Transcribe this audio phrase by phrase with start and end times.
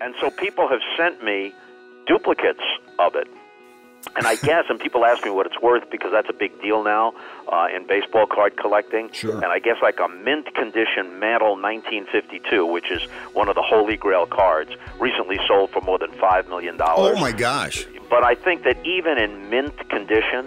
[0.00, 1.54] And so people have sent me
[2.06, 2.62] duplicates
[2.98, 3.28] of it.
[4.14, 6.84] And I guess, and people ask me what it's worth because that's a big deal
[6.84, 7.12] now
[7.52, 9.10] uh, in baseball card collecting.
[9.10, 9.34] Sure.
[9.34, 13.02] And I guess like a mint condition Mantle 1952, which is
[13.32, 14.70] one of the holy grail cards,
[15.00, 16.76] recently sold for more than $5 million.
[16.80, 17.86] Oh my gosh.
[18.08, 20.46] But I think that even in mint condition,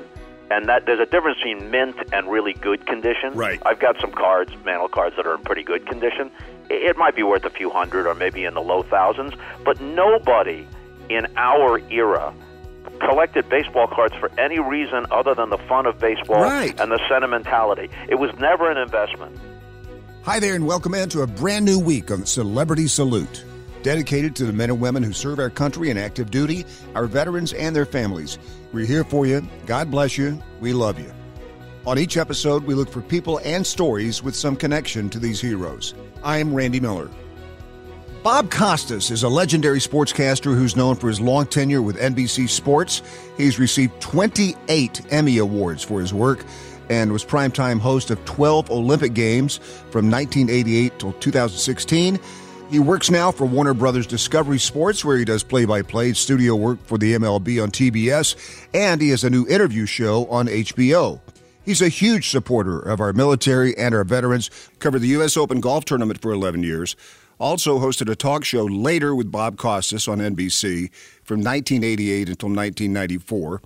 [0.51, 3.33] and that there's a difference between mint and really good condition.
[3.33, 3.61] Right.
[3.65, 6.31] I've got some cards, mantle cards, that are in pretty good condition.
[6.69, 9.33] It might be worth a few hundred or maybe in the low thousands,
[9.65, 10.67] but nobody
[11.09, 12.33] in our era
[12.99, 16.77] collected baseball cards for any reason other than the fun of baseball Right.
[16.79, 17.89] and the sentimentality.
[18.07, 19.37] It was never an investment.
[20.23, 23.43] Hi there, and welcome in to a brand new week on Celebrity Salute,
[23.83, 27.53] dedicated to the men and women who serve our country in active duty, our veterans,
[27.53, 28.37] and their families.
[28.73, 29.47] We're here for you.
[29.65, 30.41] God bless you.
[30.59, 31.11] We love you.
[31.85, 35.93] On each episode, we look for people and stories with some connection to these heroes.
[36.23, 37.09] I am Randy Miller.
[38.21, 43.01] Bob Costas is a legendary sportscaster who's known for his long tenure with NBC Sports.
[43.37, 46.43] He's received 28 Emmy Awards for his work
[46.89, 49.57] and was primetime host of 12 Olympic Games
[49.89, 52.19] from 1988 till 2016.
[52.69, 56.55] He works now for Warner Brothers Discovery Sports, where he does play by play studio
[56.55, 61.19] work for the MLB on TBS, and he has a new interview show on HBO.
[61.69, 65.37] He's a huge supporter of our military and our veterans, covered the U.S.
[65.37, 66.95] Open golf tournament for 11 years,
[67.37, 73.61] also hosted a talk show later with Bob Costas on NBC from 1988 until 1994,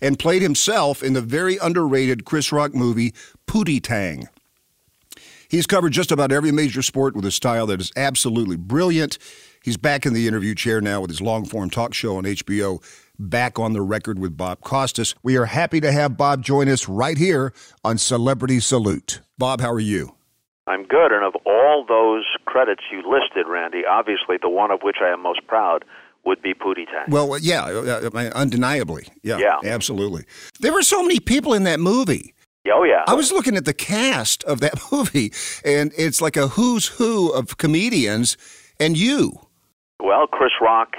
[0.00, 3.12] and played himself in the very underrated Chris Rock movie
[3.46, 4.30] Pootie Tang.
[5.46, 9.18] He's covered just about every major sport with a style that is absolutely brilliant.
[9.62, 12.82] He's back in the interview chair now with his long form talk show on HBO,
[13.30, 15.14] Back on the Record with Bob Costas.
[15.22, 17.52] We are happy to have Bob join us right here
[17.84, 19.20] on Celebrity Salute.
[19.38, 20.16] Bob, how are you?
[20.66, 24.96] I'm good, and of all those credits you listed, Randy, obviously the one of which
[25.00, 25.84] I am most proud
[26.24, 27.10] would be Pootie Tang.
[27.10, 29.06] Well, yeah, uh, uh, undeniably.
[29.22, 29.58] Yeah, Yeah.
[29.64, 30.24] absolutely.
[30.60, 32.34] There were so many people in that movie.
[32.72, 35.32] oh yeah, I was looking at the cast of that movie,
[35.64, 38.36] and it's like a who's who of comedians,
[38.80, 39.32] and you.
[40.00, 40.94] Well, Chris Rock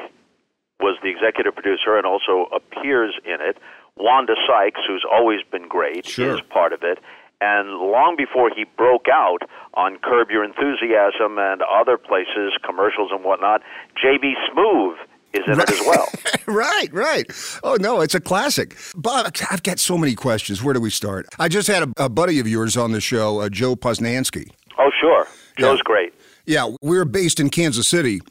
[0.84, 3.58] was the executive producer and also appears in it.
[3.96, 6.36] Wanda Sykes, who's always been great, Sure.
[6.36, 7.00] is part of it.
[7.42, 9.40] And long before he broke out
[9.74, 13.62] on Curb Your Enthusiasm and other places, commercials and whatnot,
[14.02, 14.34] J.B.
[14.50, 14.96] Smoove
[15.34, 16.08] is in it as well.
[16.48, 17.26] right, right.
[17.64, 18.78] Oh no, it's a classic.
[18.96, 20.64] Bob, I've got so many questions.
[20.64, 21.26] Where do we start?
[21.40, 24.50] I just had a, a buddy of yours on the show, uh, Joe Posnanski.
[24.80, 25.28] Oh, sure.
[25.58, 25.84] Joe's Yeah.
[25.86, 26.14] great.
[26.46, 28.22] Yeah, we're based in Kansas City.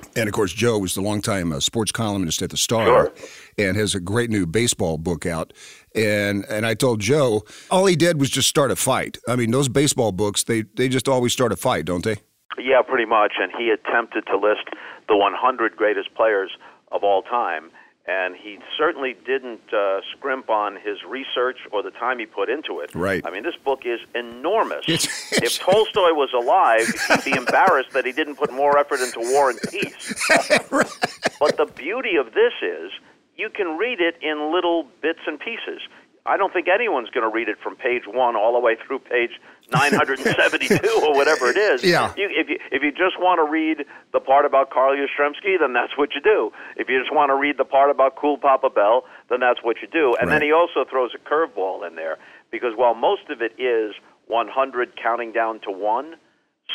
[0.00, 0.18] Mm-hmm.
[0.18, 3.12] And of course, Joe was the longtime uh, sports columnist at the Star, Sure.
[3.58, 5.52] and has a great new baseball book out.
[5.94, 9.18] And and I told Joe, all he did was just start a fight.
[9.28, 12.16] I mean, those baseball books, they they just always start a fight, don't they?
[12.58, 13.34] Yeah, pretty much.
[13.40, 14.64] And he attempted to list
[15.08, 16.50] the 100 greatest players
[16.92, 17.70] of all time.
[18.08, 22.78] And he certainly didn't uh, scrimp on his research or the time he put into
[22.78, 22.94] it.
[22.94, 23.20] Right.
[23.26, 24.84] I mean, this book is enormous.
[24.86, 29.18] It's- if Tolstoy was alive, he'd be embarrassed that he didn't put more effort into
[29.20, 30.14] War and Peace.
[31.38, 32.90] But the beauty of this is
[33.36, 35.82] you can read it in little bits and pieces.
[36.24, 39.00] I don't think anyone's going to read it from page one all the way through
[39.00, 39.32] page
[39.70, 41.82] 972 or whatever it is.
[41.82, 42.12] Yeah.
[42.16, 45.72] You, if you if you just want to read the part about Carl Yastrzemski, then
[45.72, 46.52] that's what you do.
[46.76, 49.76] If you just want to read the part about Cool Papa Bell, then that's what
[49.82, 50.14] you do.
[50.20, 52.18] And then he also throws a curveball in there
[52.50, 53.94] because while most of it is
[54.28, 56.14] 100 counting down to one,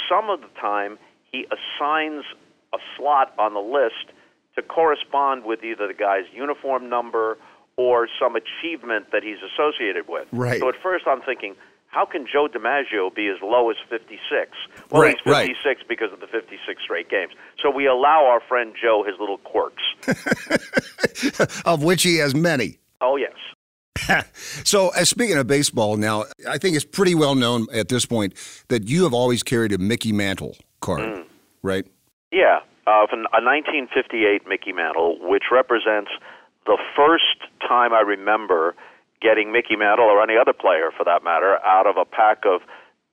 [0.10, 0.98] some of the time
[1.32, 2.24] he assigns
[2.74, 4.12] a slot on the list
[4.56, 7.38] to correspond with either the guy's uniform number
[7.78, 10.28] or some achievement that he's associated with.
[10.32, 10.60] Right.
[10.60, 11.56] So at first I'm thinking,
[11.92, 14.52] how can Joe DiMaggio be as low as 56?
[14.90, 15.48] Well, Right, he's right.
[15.48, 17.34] 56 because of the 56 straight games.
[17.62, 19.84] So we allow our friend Joe his little quirks.
[21.66, 22.80] Of which he has many.
[23.02, 23.34] oh, yes.
[24.64, 28.34] So, uh, speaking of baseball, now I think it's pretty well known at this point
[28.70, 31.26] that you have always carried a Mickey Mantle card, Mm.
[31.62, 31.86] right?
[32.32, 36.12] Yeah, uh, a 1958 Mickey Mantle, which represents
[36.66, 37.38] the first
[37.68, 38.76] time I remember
[39.22, 42.62] getting Mickey Mantle or any other player, for that matter, out of a pack of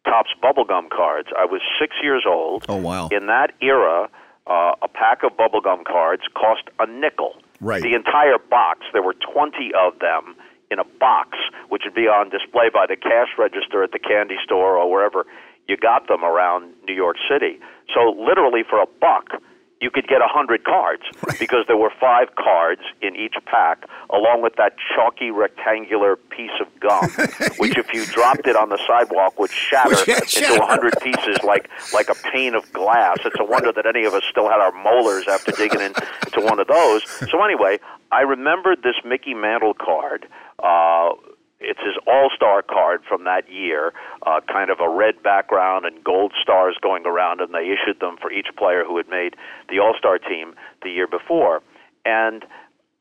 [0.04, 1.28] Topps bubblegum cards.
[1.36, 2.64] I was six years old.
[2.68, 3.08] Oh, wow.
[3.08, 4.08] In that era,
[4.46, 7.34] uh, a pack of bubblegum cards cost a nickel.
[7.60, 7.82] Right.
[7.82, 10.34] The entire box, there were 20 of them
[10.70, 11.36] in a box,
[11.68, 15.26] which would be on display by the cash register at the candy store or wherever
[15.66, 17.60] you got them around New York City.
[17.92, 19.40] So literally for a buck,
[19.80, 21.02] you could get a hundred cards
[21.38, 26.66] because there were five cards in each pack, along with that chalky rectangular piece of
[26.80, 27.08] gum,
[27.58, 31.68] which if you dropped it on the sidewalk would shatter into a hundred pieces like
[31.92, 33.18] like a pane of glass.
[33.24, 36.58] It's a wonder that any of us still had our molars after digging into one
[36.58, 37.02] of those.
[37.30, 37.78] So anyway,
[38.10, 40.26] I remembered this Mickey Mantle card.
[40.58, 41.10] Uh,
[41.60, 43.92] it's his All Star card from that year,
[44.26, 48.16] uh, kind of a red background and gold stars going around, and they issued them
[48.20, 49.34] for each player who had made
[49.68, 51.62] the All Star team the year before.
[52.04, 52.44] And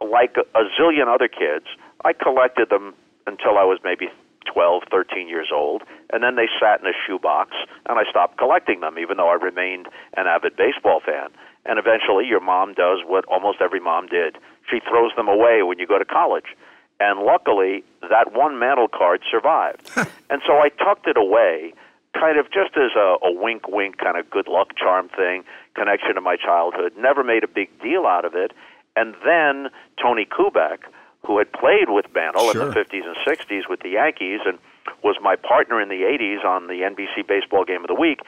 [0.02, 1.66] like a zillion other kids,
[2.04, 2.94] I collected them
[3.26, 4.08] until I was maybe
[4.52, 7.52] 12, 13 years old, and then they sat in a shoebox,
[7.86, 11.30] and I stopped collecting them, even though I remained an avid baseball fan.
[11.66, 14.38] And eventually, your mom does what almost every mom did
[14.70, 16.56] she throws them away when you go to college
[17.00, 19.90] and luckily, that one mantle card survived.
[20.30, 21.74] and so I tucked it away,
[22.14, 25.44] kind of just as a, a wink wink kind of good luck charm thing,
[25.76, 26.94] connection to my childhood.
[26.98, 28.52] Never made a big deal out of it.
[28.96, 29.70] And then
[30.02, 30.80] Tony Kubek,
[31.26, 32.64] who had played with Mantle sure.
[32.64, 34.58] in the 50s and 60s with the Yankees and
[35.04, 38.22] was my partner in the 80s on the NBC Baseball Game of the Week,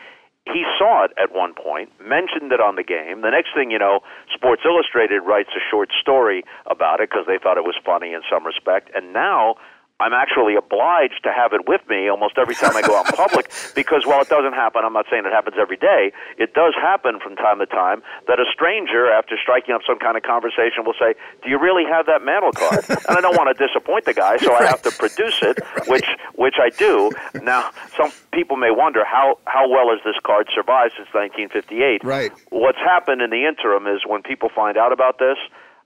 [0.54, 3.22] he saw it at one point, mentioned it on the game.
[3.22, 4.02] The next thing you know,
[4.34, 8.22] Sports Illustrated writes a short story about it because they thought it was funny in
[8.30, 8.90] some respect.
[8.96, 9.56] And now
[10.00, 13.18] I'm actually obliged to have it with me almost every time I go out in
[13.28, 16.74] public because while it doesn't happen, I'm not saying it happens every day, it does
[16.76, 20.86] happen from time to time that a stranger, after striking up some kind of conversation,
[20.86, 22.86] will say, Do you really have that mantle card?
[22.90, 26.08] and I don't want to disappoint the guy, so I have to produce it, which
[26.36, 27.12] which I do.
[27.44, 32.04] Now, some people may wonder how, how well has this card survived since 1958?
[32.04, 32.32] Right.
[32.50, 35.38] What's happened in the interim is when people find out about this,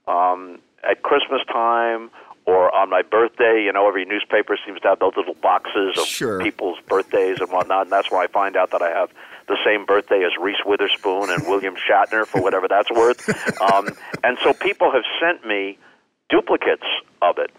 [0.06, 2.10] um, at Christmas time
[2.46, 6.06] or on my birthday, you know, every newspaper seems to have those little boxes of
[6.06, 6.40] sure.
[6.40, 9.10] people's birthdays and whatnot, and that's where I find out that I have
[9.48, 13.28] the same birthday as Reese Witherspoon and William Shatner, for whatever that's worth.
[13.64, 13.88] Um,
[14.22, 15.78] and so people have sent me
[16.28, 16.84] duplicates
[17.22, 17.50] of it.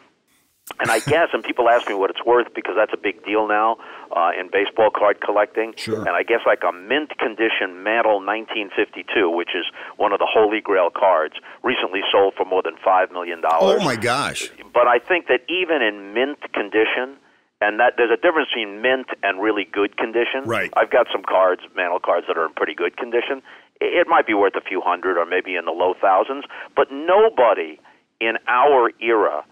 [0.79, 3.47] And I guess, and people ask me what it's worth because that's a big deal
[3.47, 3.77] now
[4.15, 5.73] uh, in baseball card collecting.
[5.77, 5.99] Sure.
[5.99, 9.65] And I guess like a mint condition Mantle 1952, which is
[9.97, 13.81] one of the holy grail cards, recently sold for more than five million dollars.
[13.81, 14.49] Oh my gosh!
[14.73, 17.21] But I think that even in mint condition,
[17.61, 20.49] and that there's a difference between mint and really good condition.
[20.49, 20.73] Right.
[20.75, 23.43] I've got some cards, Mantle cards, that are in pretty good condition.
[23.79, 26.45] It might be worth a few hundred or maybe in the low thousands,
[26.75, 27.79] but nobody
[28.19, 29.45] in our era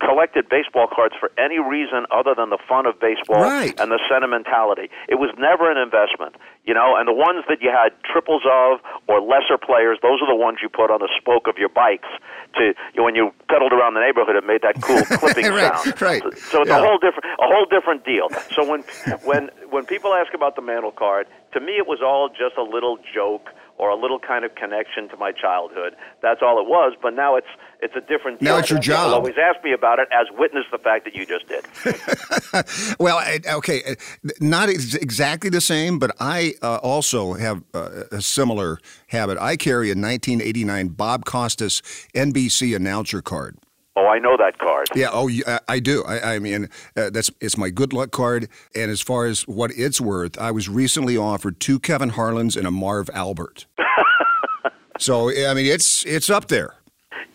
[0.00, 3.78] collected baseball cards for any reason other than the fun of baseball right.
[3.78, 4.88] and the sentimentality.
[5.08, 6.96] It was never an investment, you know.
[6.96, 10.58] And the ones that you had triples of or lesser players, those are the ones
[10.62, 12.08] you put on the spoke of your bikes
[12.56, 15.72] to you know, when you pedaled around the neighborhood and made that cool clipping right,
[15.84, 16.00] sound.
[16.00, 16.22] Right.
[16.22, 16.80] So, so it's yeah.
[16.80, 18.28] a whole different a whole different deal.
[18.52, 18.84] So when
[19.24, 22.64] when when people ask about the mantle card, to me it was all just a
[22.64, 25.94] little joke or a little kind of connection to my childhood.
[26.22, 26.94] That's all it was.
[27.00, 27.46] But now it's
[27.80, 28.40] it's a different.
[28.40, 29.12] Now it's your People job.
[29.12, 32.96] always ask me about it, as witness the fact that you just did.
[33.00, 33.22] well,
[33.56, 33.96] okay,
[34.40, 38.78] not exactly the same, but I uh, also have uh, a similar
[39.08, 39.38] habit.
[39.38, 41.82] I carry a 1989 Bob Costas
[42.14, 43.58] NBC announcer card.
[43.96, 44.88] Oh, I know that card.
[44.94, 45.10] Yeah.
[45.12, 45.30] Oh,
[45.68, 46.04] I do.
[46.04, 48.48] I, I mean, uh, that's it's my good luck card.
[48.74, 52.66] And as far as what it's worth, I was recently offered two Kevin Harlans and
[52.66, 53.66] a Marv Albert.
[54.98, 56.74] so I mean, it's it's up there.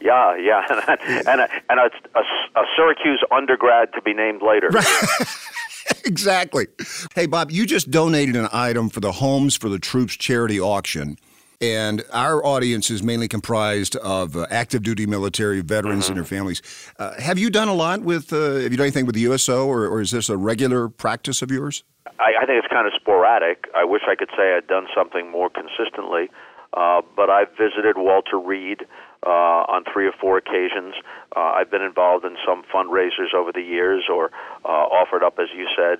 [0.01, 0.65] Yeah, yeah,
[1.27, 2.21] and a, and a, a,
[2.59, 4.69] a Syracuse undergrad to be named later.
[6.05, 6.67] exactly.
[7.15, 11.17] Hey, Bob, you just donated an item for the Homes for the Troops charity auction.
[11.61, 16.11] And our audience is mainly comprised of uh, active duty military veterans mm-hmm.
[16.11, 16.61] and their families.
[16.97, 19.67] Uh, have you done a lot with, uh, have you done anything with the USO,
[19.67, 21.83] or, or is this a regular practice of yours?
[22.17, 23.67] I, I think it's kind of sporadic.
[23.75, 26.29] I wish I could say I'd done something more consistently.
[26.71, 28.85] Uh, but I've visited Walter Reed
[29.25, 30.93] uh, on three or four occasions.
[31.35, 34.31] Uh, I've been involved in some fundraisers over the years or
[34.63, 35.97] uh, offered up, as you said,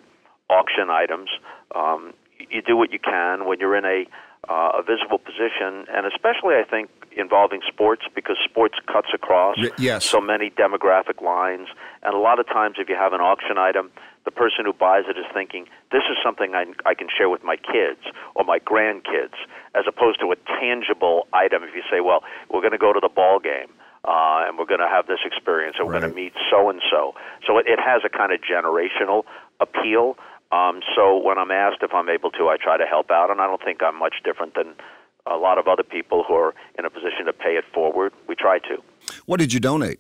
[0.50, 1.30] auction items.
[1.76, 2.14] Um,
[2.50, 4.06] you do what you can when you're in a
[4.48, 10.06] uh, a visible position, and especially I think involving sports because sports cuts across yes.
[10.06, 11.68] so many demographic lines.
[12.04, 13.92] And a lot of times, if you have an auction item,
[14.26, 17.44] the person who buys it is thinking, this is something I, I can share with
[17.44, 18.02] my kids
[18.36, 19.36] or my grandkids,
[19.76, 21.64] as opposed to a tangible item.
[21.64, 23.70] If you say, well, we're going to go to the ball game.
[24.06, 26.00] Uh, and we're going to have this experience, and we're right.
[26.00, 27.14] going to meet so and so.
[27.46, 29.24] So it, it has a kind of generational
[29.60, 30.16] appeal.
[30.52, 33.40] Um, so when I'm asked if I'm able to, I try to help out, and
[33.40, 34.74] I don't think I'm much different than
[35.26, 38.14] a lot of other people who are in a position to pay it forward.
[38.28, 38.78] We try to.
[39.26, 40.00] What did you donate?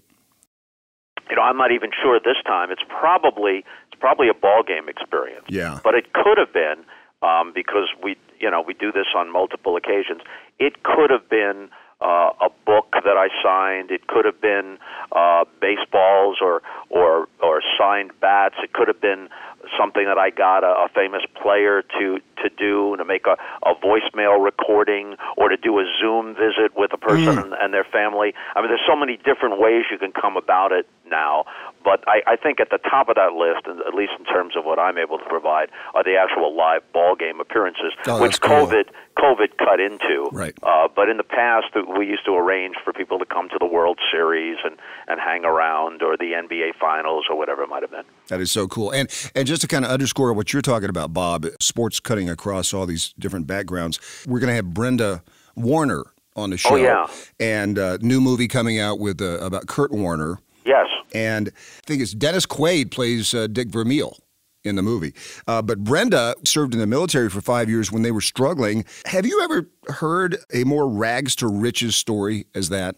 [1.29, 2.71] You know, I'm not even sure this time.
[2.71, 5.45] It's probably it's probably a ball game experience.
[5.47, 5.79] Yeah.
[5.83, 6.83] But it could have been
[7.21, 10.21] um, because we, you know, we do this on multiple occasions.
[10.57, 11.69] It could have been
[12.01, 13.91] uh, a book that I signed.
[13.91, 14.77] It could have been
[15.11, 18.55] uh, baseballs or or or signed bats.
[18.63, 19.29] It could have been
[19.77, 23.35] something that I got a, a famous player to to do to make a,
[23.67, 27.43] a voicemail recording or to do a Zoom visit with a person mm.
[27.43, 28.33] and, and their family.
[28.55, 31.45] I mean, there's so many different ways you can come about it now.
[31.83, 34.65] But I, I think at the top of that list, at least in terms of
[34.65, 38.67] what I'm able to provide, are the actual live ball game appearances, oh, which cool.
[38.67, 40.29] COVID COVID cut into.
[40.31, 40.53] Right.
[40.63, 43.65] Uh, but in the past, we used to arrange for people to come to the
[43.65, 47.91] World Series and, and hang around, or the NBA Finals, or whatever it might have
[47.91, 48.05] been.
[48.29, 48.91] That is so cool.
[48.91, 52.73] And and just to kind of underscore what you're talking about, Bob, sports cutting across
[52.73, 53.99] all these different backgrounds.
[54.25, 55.23] We're going to have Brenda
[55.55, 56.05] Warner
[56.35, 56.71] on the show.
[56.71, 57.07] Oh yeah.
[57.39, 60.39] And uh, new movie coming out with uh, about Kurt Warner.
[60.65, 60.87] Yes.
[61.13, 64.17] And I think it's Dennis Quaid plays uh, Dick Vermeil
[64.63, 65.13] in the movie.
[65.47, 68.85] Uh, but Brenda served in the military for five years when they were struggling.
[69.05, 72.95] Have you ever heard a more rags to riches story as that?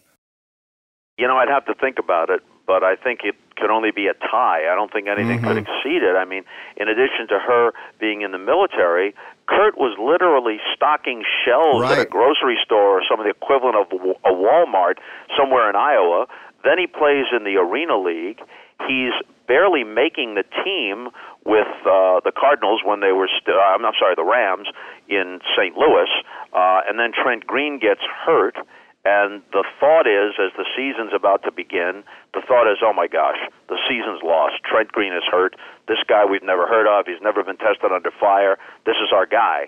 [1.18, 4.06] You know, I'd have to think about it, but I think it could only be
[4.06, 4.70] a tie.
[4.70, 5.46] I don't think anything mm-hmm.
[5.46, 6.16] could exceed it.
[6.16, 6.44] I mean,
[6.76, 9.14] in addition to her being in the military,
[9.46, 11.98] Kurt was literally stocking shelves right.
[11.98, 13.86] at a grocery store or some of the equivalent of
[14.24, 14.98] a Walmart
[15.36, 16.26] somewhere in Iowa.
[16.64, 18.40] Then he plays in the Arena League.
[18.86, 19.12] He's
[19.46, 21.08] barely making the team
[21.44, 24.68] with uh, the Cardinals when they were, st- uh, I'm, I'm sorry, the Rams
[25.08, 25.76] in St.
[25.76, 26.08] Louis.
[26.52, 28.56] Uh, and then Trent Green gets hurt.
[29.04, 32.04] And the thought is, as the season's about to begin,
[32.34, 34.62] the thought is, oh my gosh, the season's lost.
[34.62, 35.56] Trent Green is hurt.
[35.88, 37.06] This guy we've never heard of.
[37.06, 38.58] He's never been tested under fire.
[38.86, 39.66] This is our guy.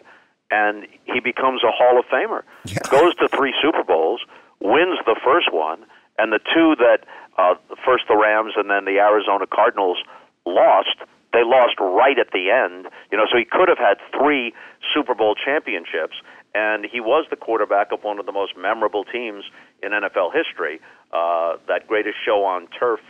[0.53, 2.43] And he becomes a Hall of Famer.
[2.65, 2.79] Yeah.
[2.91, 4.21] Goes to three Super Bowls,
[4.61, 5.85] wins the first one,
[6.17, 7.03] and the two that
[7.37, 9.99] uh, first the Rams and then the Arizona Cardinals
[10.47, 12.87] lost, they lost right at the end.
[13.11, 14.55] You know, so he could have had three
[14.95, 16.15] Super Bowl championships,
[16.55, 19.45] and he was the quarterback of one of the most memorable teams
[19.83, 20.81] in NFL history.
[21.13, 23.01] Uh, that greatest show on turf,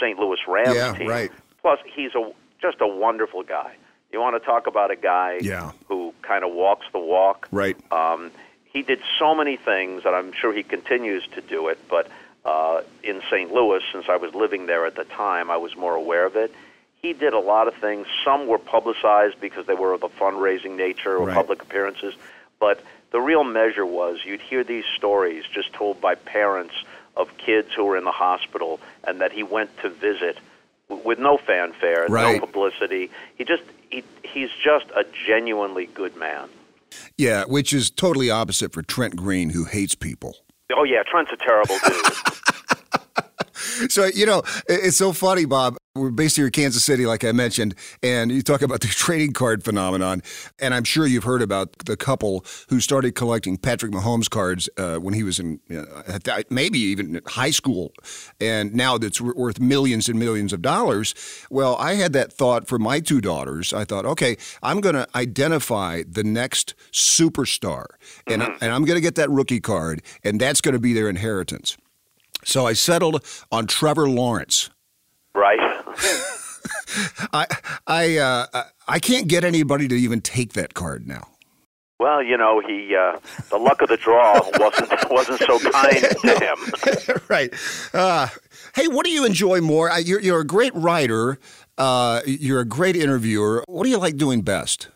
[0.00, 0.18] St.
[0.18, 1.08] Louis Rams yeah, team.
[1.08, 1.30] Right.
[1.60, 2.30] Plus, he's a
[2.60, 3.74] just a wonderful guy.
[4.12, 5.72] You want to talk about a guy yeah.
[5.88, 7.48] who kind of walks the walk.
[7.50, 7.76] Right.
[7.90, 8.30] Um,
[8.64, 11.78] he did so many things, and I'm sure he continues to do it.
[11.88, 12.08] But
[12.44, 13.52] uh, in St.
[13.52, 16.54] Louis, since I was living there at the time, I was more aware of it.
[17.00, 18.06] He did a lot of things.
[18.24, 21.34] Some were publicized because they were of a fundraising nature or right.
[21.34, 22.14] public appearances.
[22.62, 26.74] But the real measure was you'd hear these stories just told by parents
[27.16, 30.38] of kids who were in the hospital and that he went to visit
[30.88, 32.34] with no fanfare, right.
[32.34, 33.10] no publicity.
[33.36, 36.48] He just he, he's just a genuinely good man.
[37.18, 40.36] Yeah, which is totally opposite for Trent Green, who hates people.
[40.72, 43.90] Oh yeah, Trent's a terrible dude.
[43.90, 47.32] so you know it's so funny bob we're based here in kansas city like i
[47.32, 50.22] mentioned and you talk about the trading card phenomenon
[50.58, 54.96] and i'm sure you've heard about the couple who started collecting patrick mahomes cards uh,
[54.96, 57.92] when he was in uh, maybe even high school
[58.40, 61.14] and now that's worth millions and millions of dollars
[61.50, 65.06] well i had that thought for my two daughters i thought okay i'm going to
[65.14, 67.86] identify the next superstar
[68.26, 68.64] and, mm-hmm.
[68.64, 71.76] and i'm going to get that rookie card and that's going to be their inheritance
[72.44, 74.70] so I settled on Trevor Lawrence.
[75.34, 75.58] Right.
[77.32, 77.46] I
[77.86, 81.28] I uh, I can't get anybody to even take that card now.
[82.02, 83.20] Well, you know, he uh,
[83.50, 87.20] the luck of the draw wasn't wasn't so kind to him.
[87.28, 87.54] right.
[87.94, 88.26] Uh,
[88.74, 89.88] hey, what do you enjoy more?
[90.00, 91.38] You're you're a great writer.
[91.78, 93.64] Uh, you're a great interviewer.
[93.68, 94.88] What do you like doing best?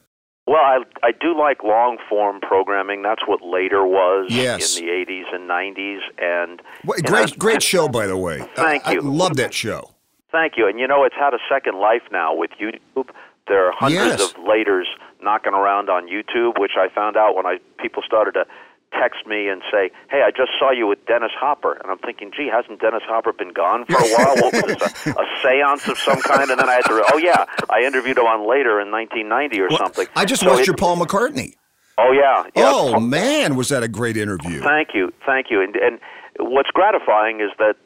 [0.49, 3.03] Well, I I do like long form programming.
[3.03, 4.77] That's what later was yes.
[4.77, 6.01] in the '80s and '90s.
[6.19, 8.41] And well, great, I, great show, by the way.
[8.57, 9.01] Thank I, you.
[9.01, 9.93] I love that show.
[10.37, 10.69] Thank you.
[10.69, 13.09] And you know, it's had a second life now with YouTube.
[13.49, 14.31] There are hundreds yes.
[14.33, 14.85] of laters
[15.23, 18.45] knocking around on YouTube, which I found out when I people started to
[18.93, 22.33] text me and say, "Hey, I just saw you with Dennis Hopper," and I'm thinking,
[22.37, 24.35] "Gee, hasn't Dennis Hopper been gone for a while?
[24.37, 27.17] what was this, a, a séance of some kind?" And then I had to, "Oh
[27.17, 30.63] yeah, I interviewed him on later in 1990 or well, something." I just so watched
[30.63, 31.55] it, your Paul McCartney.
[31.97, 32.45] Oh yeah.
[32.55, 32.71] yeah.
[32.75, 34.61] Oh man, was that a great interview?
[34.61, 35.63] Thank you, thank you.
[35.63, 35.99] And and
[36.39, 37.77] what's gratifying is that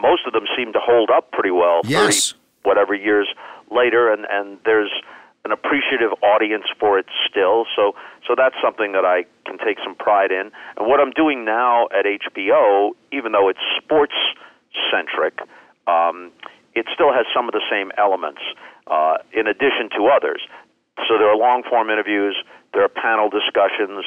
[0.00, 1.80] most of them seem to hold up pretty well.
[1.84, 2.32] Yes.
[2.32, 3.28] 30, whatever years
[3.70, 4.90] later, and and there's
[5.44, 7.64] an appreciative audience for it still.
[7.74, 7.94] So
[8.26, 10.50] so that's something that I can take some pride in.
[10.76, 14.14] And what I'm doing now at HBO, even though it's sports
[14.90, 15.38] centric,
[15.86, 16.30] um,
[16.74, 18.40] it still has some of the same elements.
[18.86, 20.40] Uh, in addition to others,
[21.06, 22.36] So there are long form interviews,
[22.72, 24.04] there are panel discussions.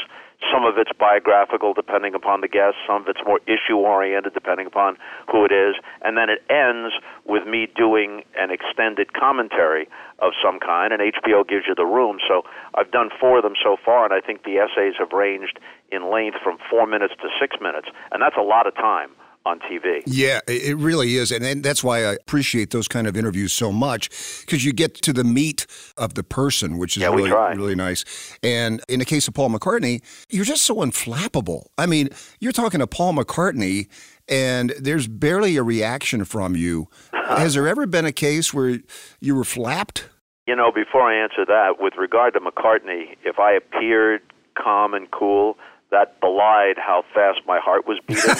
[0.50, 2.76] Some of it's biographical, depending upon the guest.
[2.88, 4.98] Some of it's more issue oriented, depending upon
[5.32, 5.76] who it is.
[6.02, 6.96] And then it ends
[7.26, 9.88] with me doing an extended commentary
[10.20, 12.18] of some kind, and HBO gives you the room.
[12.28, 12.44] So
[12.74, 15.60] I've done four of them so far, and I think the essays have ranged
[15.92, 17.90] in length from four minutes to six minutes.
[18.12, 19.12] And that's a lot of time
[19.46, 20.04] on TV.
[20.06, 21.32] Yeah, it really is.
[21.32, 24.10] And, and that's why I appreciate those kind of interviews so much
[24.42, 25.66] because you get to the meat
[25.98, 28.06] of the person, which is yeah, really, really nice.
[28.44, 31.66] And in the case of Paul McCartney, you're just so unflappable.
[31.78, 33.88] I mean, you're talking to Paul McCartney
[34.28, 36.88] and there's barely a reaction from you.
[37.14, 38.80] Has there ever been a case where
[39.20, 40.10] you were flapped?
[40.48, 44.22] You know, before I answer that, with regard to McCartney, if I appeared
[44.62, 45.58] calm and cool,
[45.92, 48.36] that belied how fast my heart was beating.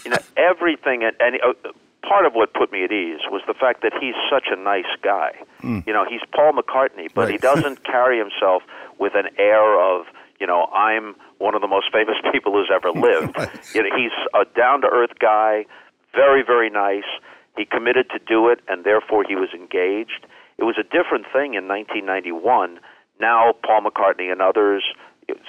[0.04, 1.70] you know, everything, and, and uh,
[2.08, 4.90] part of what put me at ease was the fact that he's such a nice
[5.02, 5.32] guy.
[5.62, 5.86] Mm.
[5.86, 7.32] You know, he's Paul McCartney, but right.
[7.32, 8.62] he doesn't carry himself
[8.98, 10.06] with an air of,
[10.40, 13.36] you know, I'm one of the most famous people who's ever lived.
[13.74, 15.66] you know, he's a down to earth guy,
[16.14, 17.08] very, very nice.
[17.56, 20.26] He committed to do it, and therefore he was engaged.
[20.56, 22.80] It was a different thing in 1991.
[23.20, 24.84] Now, Paul McCartney and others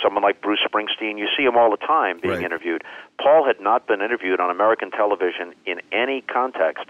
[0.03, 2.43] someone like Bruce Springsteen, you see him all the time being right.
[2.43, 2.83] interviewed.
[3.21, 6.85] Paul had not been interviewed on American television in any context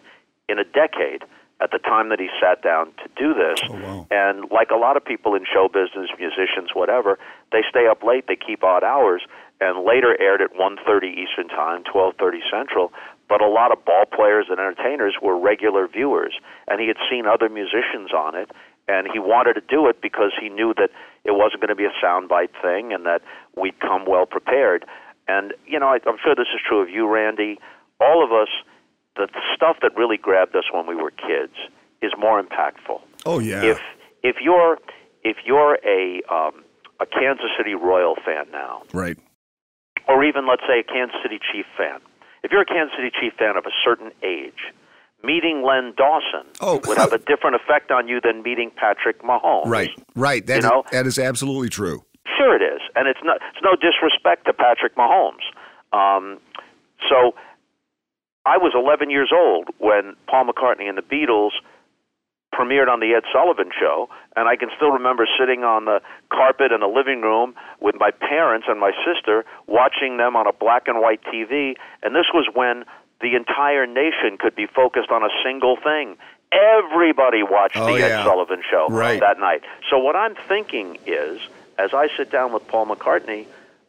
[0.47, 1.23] in a decade
[1.61, 3.59] at the time that he sat down to do this.
[3.67, 4.07] Oh, wow.
[4.09, 7.19] And like a lot of people in show business, musicians, whatever,
[7.51, 9.21] they stay up late, they keep odd hours,
[9.59, 12.93] and later aired at 1.30 Eastern Time, 12.30 Central.
[13.27, 16.33] But a lot of ball players and entertainers were regular viewers,
[16.67, 18.49] and he had seen other musicians on it,
[18.89, 20.89] and he wanted to do it because he knew that
[21.23, 23.21] it wasn't going to be a soundbite thing and that
[23.55, 24.83] we'd come well prepared.
[25.27, 27.59] And, you know, I, I'm sure this is true of you, Randy.
[28.01, 28.49] All of us,
[29.15, 31.53] the stuff that really grabbed us when we were kids
[32.01, 32.99] is more impactful.
[33.27, 33.63] Oh, yeah.
[33.63, 33.79] If,
[34.23, 34.79] if you're,
[35.23, 36.63] if you're a, um,
[36.99, 39.17] a Kansas City Royal fan now, right,
[40.07, 41.99] or even, let's say, a Kansas City Chief fan,
[42.41, 44.73] if you're a Kansas City Chief fan of a certain age,
[45.23, 46.81] meeting Len Dawson oh.
[46.87, 49.65] would have a different effect on you than meeting Patrick Mahomes.
[49.67, 50.45] Right, right.
[50.45, 50.83] That, you know?
[50.91, 52.03] that is absolutely true.
[52.37, 55.43] Sure, it is, and it's no it's no disrespect to Patrick Mahomes.
[55.91, 56.39] Um,
[57.09, 57.33] so,
[58.45, 61.51] I was 11 years old when Paul McCartney and the Beatles
[62.53, 66.71] premiered on the Ed Sullivan Show, and I can still remember sitting on the carpet
[66.71, 70.87] in the living room with my parents and my sister watching them on a black
[70.87, 71.73] and white TV.
[72.03, 72.83] And this was when
[73.21, 76.17] the entire nation could be focused on a single thing.
[76.51, 78.05] Everybody watched oh, the yeah.
[78.05, 79.19] Ed Sullivan Show right.
[79.19, 79.61] that night.
[79.89, 81.39] So what I'm thinking is,
[81.77, 83.45] as I sit down with Paul McCartney,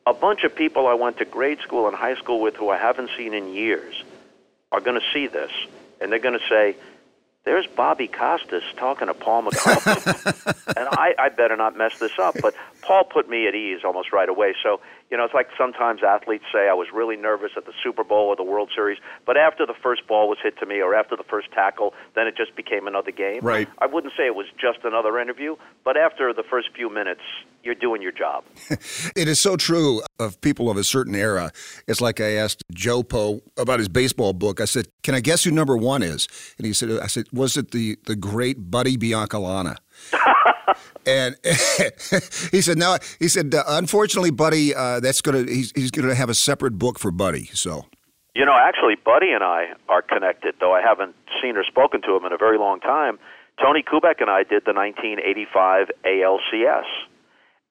[0.06, 2.76] a bunch of people I went to grade school and high school with who I
[2.76, 4.02] haven't seen in years
[4.72, 5.50] are going to see this,
[6.00, 6.76] and they're going to say,
[7.44, 10.56] there's Bobby Costas talking to Paul McCartney.
[10.76, 12.36] and I, I better not mess this up.
[12.40, 14.54] But Paul put me at ease almost right away.
[14.62, 18.04] So, you know, it's like sometimes athletes say, I was really nervous at the Super
[18.04, 20.94] Bowl or the World Series, but after the first ball was hit to me or
[20.94, 23.40] after the first tackle, then it just became another game.
[23.42, 23.68] Right.
[23.78, 27.22] I wouldn't say it was just another interview, but after the first few minutes,
[27.64, 28.44] you're doing your job.
[29.16, 31.50] it is so true of people of a certain era.
[31.88, 34.60] It's like I asked Joe Poe about his baseball book.
[34.60, 37.56] I said, "Can I guess who number one is?" And he said, "I said, was
[37.56, 39.76] it the the great Buddy Biancalana?"
[41.06, 41.36] and
[42.50, 46.30] he said, "No." He said, uh, "Unfortunately, Buddy, uh, that's gonna he's he's gonna have
[46.30, 47.86] a separate book for Buddy." So.
[48.32, 52.16] You know, actually, Buddy and I are connected, though I haven't seen or spoken to
[52.16, 53.18] him in a very long time.
[53.60, 56.84] Tony Kubek and I did the 1985 ALCS.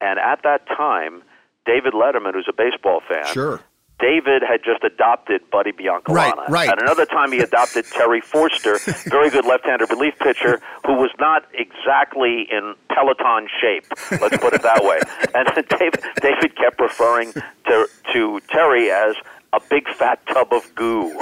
[0.02, 1.24] And at that time,
[1.66, 3.62] David Letterman, who's a baseball fan, sure.
[4.00, 6.38] David had just adopted Buddy Biancalana.
[6.38, 6.70] Right, right.
[6.70, 11.46] At another time, he adopted Terry Forster, very good left-handed relief pitcher, who was not
[11.54, 13.86] exactly in Peloton shape.
[14.22, 15.00] Let's put it that way.
[15.36, 19.16] And David, David kept referring to to Terry as
[19.54, 21.14] a big fat tub of goo.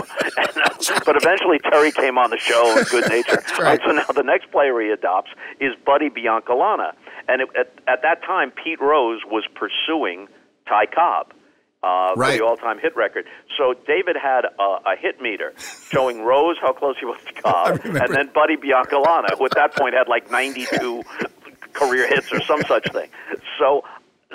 [1.06, 3.42] but eventually Terry came on the show and good nature.
[3.60, 3.80] right.
[3.86, 6.94] So now the next player he adopts is Buddy Biancalana.
[7.28, 10.28] And it, at, at that time, Pete Rose was pursuing
[10.68, 11.34] Ty Cobb.
[11.84, 12.32] Uh, right.
[12.32, 13.26] for the all-time hit record.
[13.56, 15.54] So David had a, a hit meter
[15.92, 19.76] showing Rose how close he was to Cobb, and then Buddy Biancalana, who at that
[19.76, 21.04] point had like 92
[21.74, 23.10] career hits or some such thing.
[23.60, 23.84] So,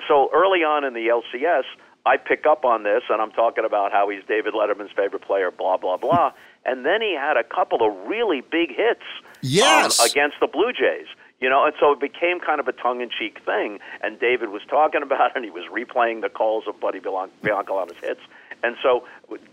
[0.08, 1.64] so early on in the LCS,
[2.04, 5.50] I pick up on this, and I'm talking about how he's David Letterman's favorite player,
[5.50, 6.32] blah blah blah.
[6.64, 9.02] and then he had a couple of really big hits
[9.40, 10.00] yes.
[10.00, 11.06] um, against the Blue Jays.
[11.42, 13.80] You know, and so it became kind of a tongue-in-cheek thing.
[14.00, 17.98] And David was talking about it, and he was replaying the calls of Buddy Biancalana's
[18.00, 18.20] hits.
[18.62, 19.04] And so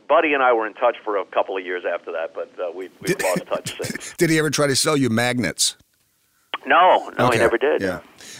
[0.07, 2.71] Buddy and I were in touch for a couple of years after that, but uh,
[2.71, 4.13] we, we've Did- lost touch since.
[4.17, 5.75] Did he ever try to sell you magnets?
[6.65, 7.81] No, no, Okay, he never did.
[7.81, 7.99] Yeah,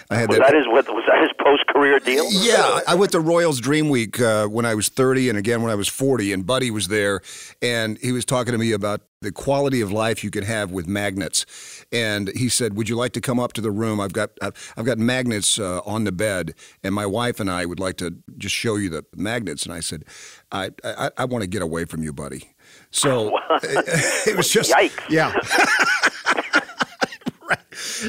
[0.09, 0.47] I had Was that.
[0.51, 2.25] that his was that his post career deal?
[2.31, 5.71] Yeah, I went to Royals Dream Week uh, when I was 30 and again when
[5.71, 7.21] I was 40, and Buddy was there,
[7.61, 10.87] and he was talking to me about the quality of life you can have with
[10.87, 11.45] magnets.
[11.91, 13.99] And he said, "Would you like to come up to the room?
[13.99, 16.53] I've got I've, I've got magnets uh, on the bed,
[16.83, 19.79] and my wife and I would like to just show you the magnets." And I
[19.79, 20.05] said,
[20.51, 22.49] "I I, I want to get away from you, buddy."
[22.91, 25.09] So it was just Yikes.
[25.09, 25.33] yeah.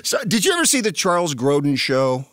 [0.02, 2.24] So, did you ever see the Charles Grodin show?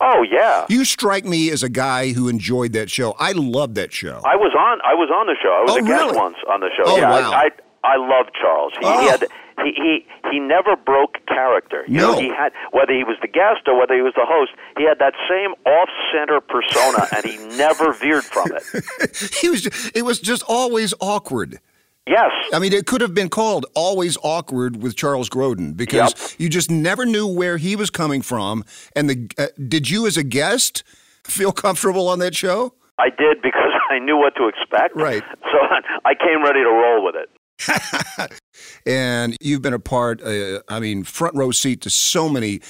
[0.00, 0.66] Oh yeah.
[0.68, 3.14] You strike me as a guy who enjoyed that show.
[3.18, 4.20] I loved that show.
[4.24, 4.80] I was on.
[4.84, 5.50] I was on the show.
[5.50, 6.16] I was Oh, a guest really?
[6.18, 6.82] once on the show.
[6.86, 7.30] Oh, yeah, wow.
[7.32, 7.50] I, I
[7.94, 8.72] I love Charles.
[8.80, 9.00] He, Oh.
[9.00, 9.24] he had
[9.62, 11.84] he, he he never broke character.
[11.86, 12.12] You No.
[12.12, 14.84] know, he had whether he was the guest or whether he was the host, he
[14.84, 18.64] had that same off-center persona, and he never veered from it.
[19.40, 19.66] he was.
[19.94, 21.60] It was just always awkward.
[22.06, 22.30] Yes.
[22.52, 26.40] I mean, it could have been called "Always Awkward" with Charles Grodin because Yep.
[26.40, 28.64] you just never knew where he was coming from.
[28.94, 30.84] And the uh, did you, as a guest,
[31.24, 32.74] feel comfortable on that show?
[32.98, 34.96] I did because I knew what to expect.
[34.96, 35.22] Right.
[35.50, 35.58] So
[36.04, 37.30] I came ready to roll with it.
[38.86, 40.22] And you've been a part.
[40.22, 42.60] Uh, I mean, front row seat to so many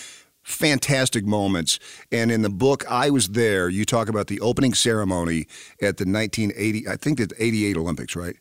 [0.43, 1.79] fantastic moments.
[2.13, 3.69] And in the book, I was there.
[3.69, 5.47] You talk about the opening ceremony
[5.83, 6.89] at the 1980.
[6.89, 8.37] I think it's 88 Olympics, right?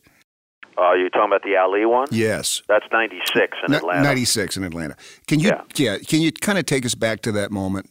[0.76, 2.08] Uh, you talking about the Ali one?
[2.10, 2.62] Yes.
[2.68, 4.02] That's '96 in N- Atlanta.
[4.02, 4.96] 96 in Atlanta.
[5.26, 5.98] Can you Yeah.
[5.98, 7.88] can you kind of take us back to that moment?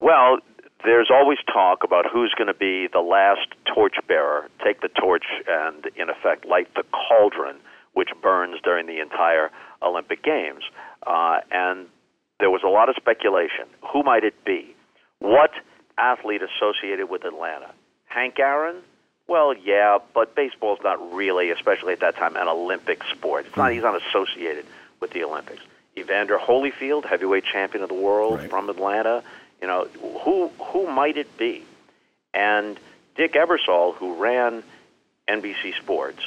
[0.00, 0.38] Well,
[0.84, 5.86] there's always talk about who's going to be the last torchbearer, take the torch and,
[5.96, 7.56] in effect, light the cauldron
[7.94, 9.50] which burns during the entire
[9.82, 10.62] Olympic Games.
[11.04, 11.86] Uh, and
[12.38, 13.66] there was a lot of speculation.
[13.92, 14.76] Who might it be?
[15.18, 15.50] What
[15.98, 17.72] athlete associated with Atlanta?
[18.06, 18.76] Hank Aaron?
[19.28, 23.46] Well, yeah, but baseball's not really, especially at that time, an Olympic sport.
[23.46, 23.68] It's not.
[23.68, 23.74] Hmm.
[23.74, 24.64] He's not associated
[25.00, 25.62] with the Olympics.
[25.96, 28.50] Evander Holyfield, heavyweight champion of the world Right.
[28.50, 29.22] from Atlanta.
[29.60, 29.84] You know,
[30.24, 31.62] who who might it be?
[32.32, 32.78] And
[33.16, 34.62] Dick Ebersol, who ran
[35.28, 36.22] NBC Sports,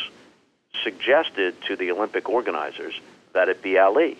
[0.83, 2.93] suggested to the Olympic organizers
[3.33, 4.17] that it be Ali.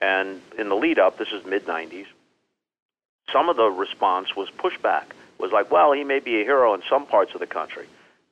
[0.00, 2.06] And in the lead up, this is mid 90s,
[3.32, 5.04] some of the response was pushback.
[5.38, 7.86] Was like, well, he may be a hero in some parts of the country,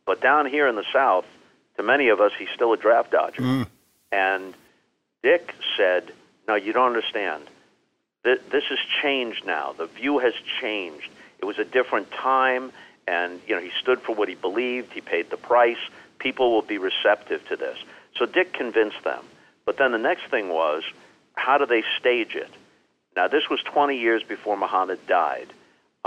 [0.09, 1.27] but down here in the South,
[1.77, 3.43] to many of us, he's still a draft dodger.
[3.43, 3.67] Mm.
[4.11, 4.55] And
[5.23, 6.11] Dick said,
[6.49, 7.45] no, you don't understand.
[8.25, 9.75] Th- This has changed now.
[9.77, 11.11] The view has changed.
[11.41, 12.73] It was a different time,
[13.07, 14.95] and you know he stood for what he believed.
[14.95, 15.77] He paid the price.
[16.19, 17.77] People will be receptive to this.
[18.17, 19.23] So Dick convinced them.
[19.67, 20.85] But then the next thing was,
[21.35, 22.51] how do they stage it?
[23.15, 25.49] Now this was 20 years before Muhammad died,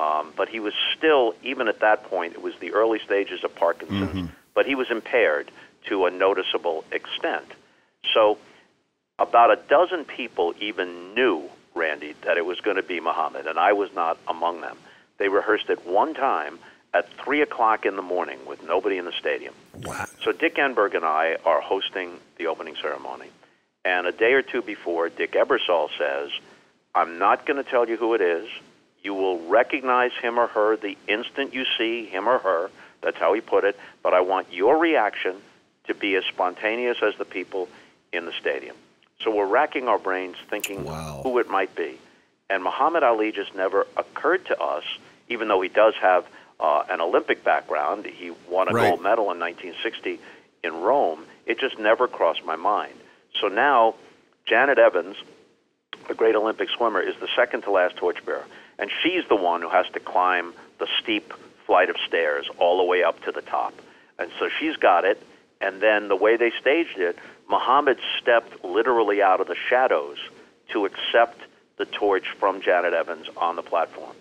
[0.02, 3.54] um, but he was still, even at that point, it was the early stages of
[3.54, 5.52] Parkinson's, but he was impaired
[5.90, 7.46] to a noticeable extent.
[8.14, 8.40] So
[9.20, 11.44] about a dozen people even knew,
[11.76, 14.78] Randy, that it was going to be Muhammad, and I was not among them.
[15.20, 16.58] They rehearsed it one time
[16.96, 19.54] at 3 o'clock in the morning with nobody in the stadium.
[19.84, 20.06] Wow.
[20.24, 23.28] So Dick Enberg and I are hosting the opening ceremony.
[23.86, 26.32] And a day or two before, Dick Ebersol says,
[26.96, 28.50] I'm not going to tell you who it is.
[29.02, 32.70] You will recognize him or her the instant you see him or her.
[33.02, 33.78] That's how he put it.
[34.04, 35.36] But I want your reaction
[35.88, 37.68] to be as spontaneous as the people
[38.14, 38.76] in the stadium.
[39.24, 41.22] So we're racking our brains thinking Wow.
[41.24, 41.98] who it might be.
[42.50, 44.84] And Muhammad Ali just never occurred to us,
[45.30, 46.26] even though he does have
[46.60, 48.06] uh, an Olympic background.
[48.06, 48.82] He won a Right.
[48.90, 50.20] gold medal in 1960
[50.64, 51.26] in Rome.
[51.48, 52.94] It just never crossed my mind.
[53.40, 53.96] So now,
[54.46, 55.16] Janet Evans,
[56.10, 58.46] a great Olympic swimmer, is the second to last torchbearer.
[58.82, 61.32] And she's the one who has to climb the steep
[61.65, 63.74] flight of stairs all the way up to the top.
[64.20, 65.22] And so she's got it.
[65.62, 67.17] And then the way they staged it,
[67.48, 70.17] Muhammad stepped literally out of the shadows
[70.74, 71.39] to accept
[71.78, 74.15] the torch from Janet Evans on the platform.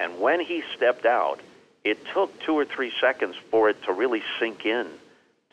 [0.00, 1.40] And when he stepped out,
[1.84, 4.86] it took two or three seconds for it to really sink in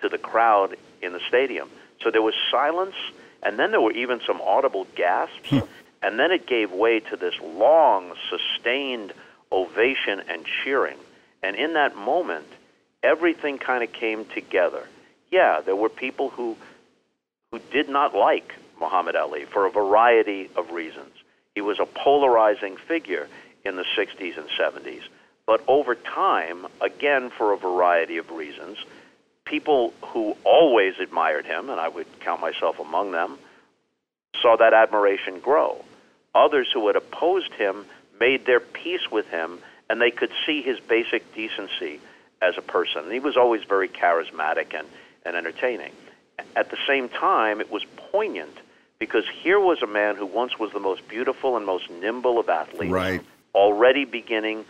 [0.01, 1.69] to the crowd in the stadium.
[2.01, 2.95] So there was silence,
[3.43, 5.51] and then there were even some audible gasps,
[6.01, 9.13] and then it gave way to this long, sustained
[9.51, 10.97] ovation and cheering.
[11.43, 12.47] And in that moment,
[13.03, 14.87] everything kind of came together.
[15.31, 16.57] Yeah, there were people who
[17.51, 21.11] who did not like Muhammad Ali for a variety of reasons.
[21.55, 23.27] He was a polarizing figure
[23.65, 25.01] in the 60s and 70s.
[25.45, 28.77] But over time, again, for a variety of reasons,
[29.45, 33.39] people who always admired him, and I would count myself among them,
[34.41, 35.83] saw that admiration grow.
[36.35, 37.85] Others who had opposed him
[38.19, 41.99] made their peace with him, and they could see his basic decency
[42.41, 43.03] as a person.
[43.03, 44.87] And he was always very charismatic and,
[45.25, 45.91] and entertaining.
[46.55, 48.57] At the same time, it was poignant
[48.99, 52.49] because here was a man who once was the most beautiful and most nimble of
[52.49, 53.21] athletes, Right.
[53.55, 54.65] already beginning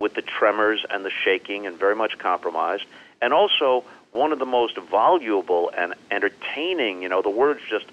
[0.00, 2.84] with the tremors and the shaking and very much compromised,
[3.22, 7.86] and also one of the most voluble and entertaining, you know, the words just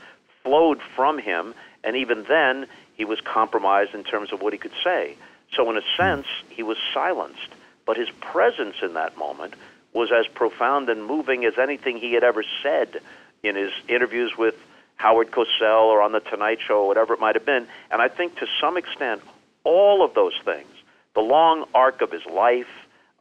[0.44, 2.66] flowed from him, and even then
[2.98, 5.16] he was compromised in terms of what he could say.
[5.56, 7.50] So in a sense, he was silenced,
[7.86, 9.54] but his presence in that moment
[9.94, 13.00] was as profound and moving as anything he had ever said
[13.44, 14.56] in his interviews with
[14.98, 17.68] Howard Cosell or on the Tonight Show or whatever it might have been.
[17.92, 19.22] And I think to some extent,
[19.64, 20.68] all of those things,
[21.14, 22.68] the long arc of his life,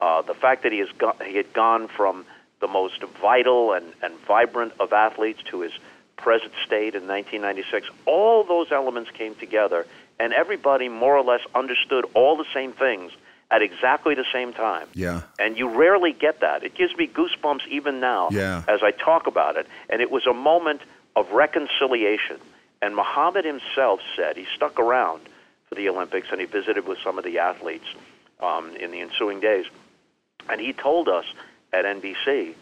[0.00, 2.24] uh, the fact that he has go- he had gone from
[2.60, 5.72] the most vital and, and vibrant of athletes to his
[6.16, 9.86] present state in 1996, all those elements came together,
[10.18, 13.12] and everybody more or less understood all the same things
[13.50, 14.88] at exactly the same time.
[14.94, 15.22] Yeah.
[15.38, 16.64] And you rarely get that.
[16.64, 18.62] It gives me goosebumps even now Yeah.
[18.66, 19.66] as I talk about it.
[19.88, 20.80] And it was a moment
[21.14, 22.38] of reconciliation.
[22.82, 25.22] And Muhammad himself said he stuck around
[25.68, 27.86] for the Olympics and he visited with some of the athletes
[28.40, 29.66] um, in the ensuing days.
[30.48, 31.24] And he told us
[31.72, 32.54] at NBC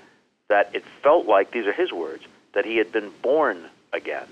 [0.49, 4.27] that it felt like, these are his words, that he had been born again.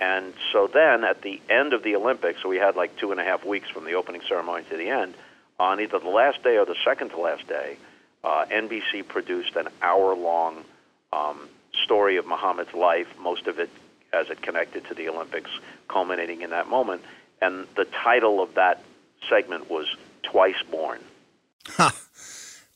[0.00, 3.20] And so then at the end of the Olympics, so we had like two and
[3.20, 5.14] a half weeks from the opening ceremony to the end,
[5.58, 7.76] on either the last day or the second to last day,
[8.22, 10.64] uh, NBC produced an hour long
[11.12, 11.48] um,
[11.84, 13.70] story of Muhammad's life, most of it
[14.12, 15.50] as it connected to the Olympics,
[15.88, 17.02] culminating in that moment.
[17.40, 18.82] And the title of that
[19.28, 19.86] segment was
[20.22, 21.00] Twice Born.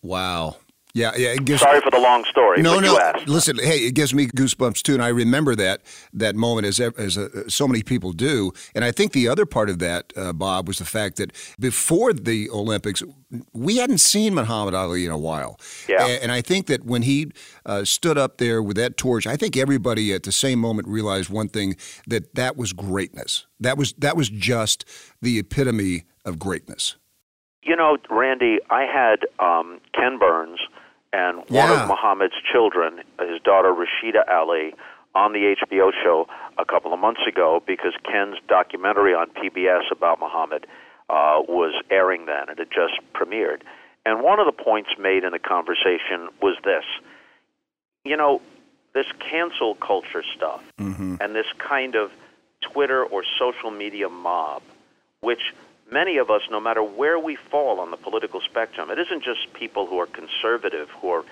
[0.03, 0.57] Wow.
[0.94, 1.29] Yeah, yeah.
[1.35, 2.62] It gives, Sorry for the long story.
[2.62, 2.98] no, no.
[3.26, 7.16] Listen, hey, it gives me goosebumps too, and I remember that that moment as as
[7.16, 8.53] uh, so many people do.
[8.74, 12.12] And I think the other part of that, uh, Bob, was the fact that before
[12.12, 13.03] the Olympics,
[13.53, 15.59] we hadn't seen Muhammad Ali in a while.
[15.88, 16.07] Yeah.
[16.07, 17.31] A- And, I think that when he
[17.66, 21.31] uh, stood up there with that torch, I think everybody at the same moment realized
[21.31, 21.76] one thing
[22.09, 23.46] that that was greatness.
[23.61, 24.85] That was that was just
[25.22, 26.96] the epitome of greatness.
[27.62, 30.59] You know, Randy, I had um, Ken Burns
[31.12, 31.82] and one Yeah.
[31.82, 34.74] of Muhammad's children, his daughter Rasheda Ali,
[35.14, 40.20] on the HBO show a couple of months ago because Ken's documentary on PBS about
[40.20, 40.66] Muhammad
[41.08, 42.48] uh, was airing then.
[42.48, 43.62] And it had just premiered.
[44.06, 46.84] And one of the points made in the conversation was this
[48.04, 48.40] you know,
[48.94, 52.10] this cancel culture stuff and this kind of
[52.62, 54.62] Twitter or social media mob,
[55.20, 55.52] which
[55.90, 59.53] many of us, no matter where we fall on the political spectrum, it isn't just
[59.55, 61.24] people who are conservative who are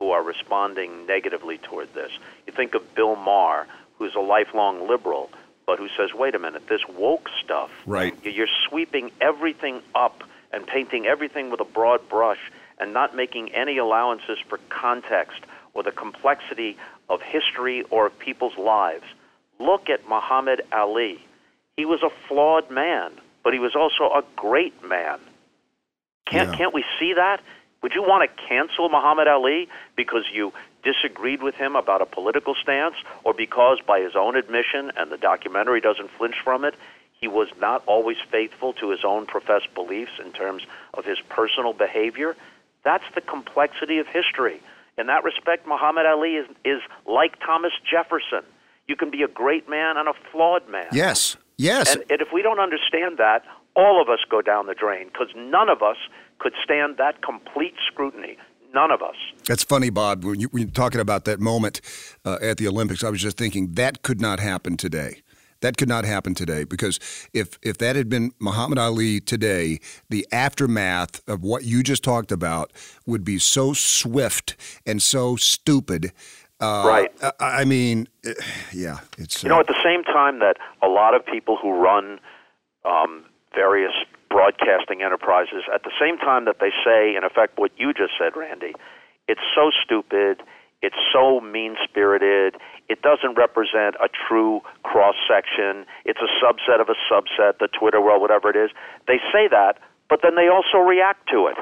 [0.00, 2.10] who are responding negatively toward this.
[2.46, 5.30] You think of Bill Maher, who's a lifelong liberal,
[5.66, 8.14] but who says, "Wait a minute, this woke stuff, Right.
[8.24, 12.40] You're sweeping everything up and painting everything with a broad brush,
[12.78, 15.40] and not making any allowances for context
[15.74, 16.76] or the complexity
[17.08, 19.04] of history or of people's lives."
[19.60, 21.20] Look at Muhammad Ali.
[21.76, 25.20] He was a flawed man, but he was also a great man.
[26.26, 26.56] Can't Yeah.
[26.56, 27.40] can't we see that?
[27.82, 30.52] Would you want to cancel Muhammad Ali because you
[30.82, 35.18] disagreed with him about a political stance or because by his own admission and the
[35.18, 36.74] documentary doesn't flinch from it,
[37.12, 40.62] he was not always faithful to his own professed beliefs in terms
[40.94, 42.34] of his personal behavior?
[42.84, 44.60] That's the complexity of history.
[44.96, 48.44] In that respect, Muhammad Ali is is like Thomas Jefferson.
[48.86, 50.88] You can be a great man and a flawed man.
[50.92, 51.36] Yes.
[51.56, 51.94] Yes.
[51.94, 53.42] And, and if we don't understand that,
[53.76, 55.96] all of us go down the drain because none of us
[56.38, 58.36] could stand that complete scrutiny.
[58.72, 59.14] None of us.
[59.46, 60.24] That's funny, Bob.
[60.24, 61.80] When, you, when you're talking about that moment
[62.24, 65.22] uh, at the Olympics, I was just thinking that could not happen today.
[65.60, 67.00] That could not happen today because
[67.32, 69.78] if if that had been Muhammad Ali today,
[70.10, 72.70] the aftermath of what you just talked about
[73.06, 76.12] would be so swift and so stupid.
[76.60, 77.10] Uh, Right.
[77.40, 78.32] I, I mean, eh,
[78.72, 82.20] yeah, it's You know, at the same time that a lot of people who run
[82.84, 83.92] um, various
[84.30, 88.36] broadcasting enterprises, at the same time that they say, in effect, what you just said,
[88.36, 88.72] Randy,
[89.28, 90.42] it's so stupid,
[90.82, 92.56] it's so mean spirited,
[92.88, 98.00] it doesn't represent a true cross section, it's a subset of a subset, the Twitter
[98.00, 98.70] world, whatever it is.
[99.06, 99.78] They say that,
[100.10, 101.56] but then they also react to it.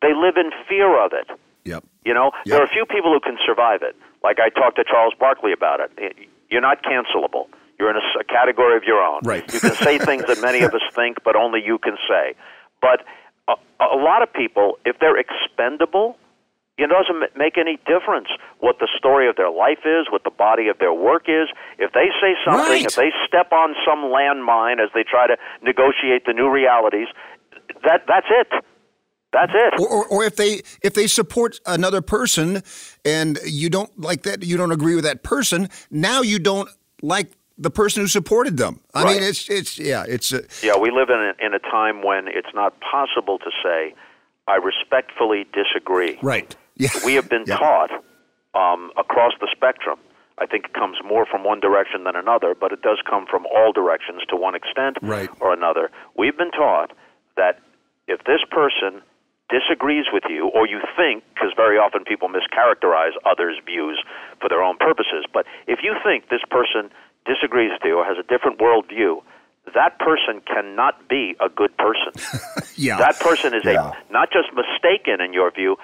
[0.00, 1.28] They live in fear of it.
[1.64, 1.82] yep.
[2.04, 2.54] You know, Yeah.
[2.54, 3.96] there are a few people who can survive it.
[4.22, 6.16] Like I talked to Charles Barkley about it.
[6.50, 7.46] You're not cancelable.
[7.78, 9.20] You're in a, a category of your own.
[9.24, 9.44] Right.
[9.52, 12.34] You can say things that many of us think, but only you can say.
[12.80, 13.04] But
[13.46, 13.54] a,
[13.84, 16.16] a lot of people, if they're expendable,
[16.76, 18.28] it doesn't make any difference
[18.60, 21.48] what the story of their life is, what the body of their work is.
[21.78, 22.86] If they say something, Right.
[22.86, 27.08] if they step on some landmine as they try to negotiate the new realities,
[27.84, 28.48] that that's it.
[29.32, 29.80] That's it.
[29.80, 32.62] Or, or, or if they if they support another person
[33.04, 35.68] and you don't like that, you don't agree with that person.
[35.90, 36.68] Now you don't
[37.02, 38.80] like the person who supported them.
[38.94, 39.14] I Right.
[39.20, 42.28] mean, it's it's yeah, it's uh, Yeah, we live in a, in a time when
[42.28, 43.94] it's not possible to say,
[44.46, 46.18] I respectfully disagree.
[46.22, 46.54] right.
[46.76, 47.56] Yeah, We have been Yeah.
[47.58, 47.90] taught
[48.54, 49.98] um, across the spectrum.
[50.38, 53.44] I think it comes more from one direction than another, but it does come from
[53.46, 55.28] all directions to one extent Right.
[55.40, 55.90] or another.
[56.16, 56.92] We've been taught
[57.36, 57.58] that
[58.06, 59.02] if this person
[59.50, 64.02] disagrees with you, or you think, because very often people mischaracterize others' views
[64.40, 66.90] for their own purposes, but if you think this person
[67.26, 69.22] disagrees with you or has a different worldview,
[69.74, 72.12] that person cannot be a good person.
[72.76, 72.98] yeah.
[72.98, 73.92] That person is Yeah.
[73.92, 75.76] a not just mistaken in your view.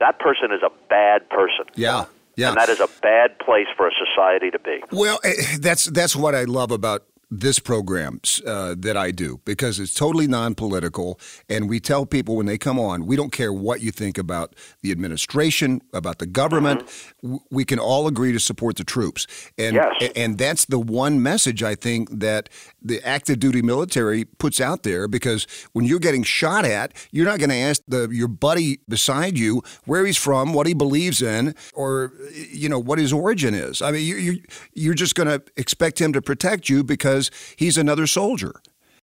[0.00, 1.66] That person is a bad person.
[1.74, 2.04] yeah.
[2.38, 2.48] Yeah.
[2.48, 4.82] And that is a bad place for a society to be.
[4.92, 9.80] Well, eh, that's that's what I love about this program uh, that I do because
[9.80, 13.80] it's totally non-political, and we tell people when they come on, we don't care what
[13.80, 16.80] you think about the administration, about the government.
[17.22, 19.26] W We can all agree to support the troops,
[19.58, 20.12] and Yes.
[20.14, 22.48] and that's the one message I think that
[22.80, 27.38] the active duty military puts out there because when you're getting shot at, you're not
[27.40, 31.54] going to ask the your buddy beside you where he's from, what he believes in,
[31.74, 32.12] or
[32.52, 33.82] you know what his origin is.
[33.82, 34.32] I mean, you, you
[34.74, 37.15] you're just going to expect him to protect you because
[37.56, 38.54] he's another soldier.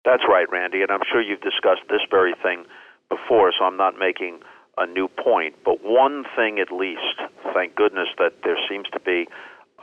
[0.05, 2.65] That's right, Randy, and I'm sure you've discussed this very thing
[3.09, 4.41] before, so I'm not making
[4.77, 5.55] a new point.
[5.65, 7.21] But one thing at least,
[7.55, 9.27] thank goodness that there seems to be